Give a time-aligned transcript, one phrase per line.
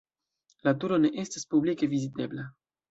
[0.69, 2.53] La turo ne estas publike vizitebla.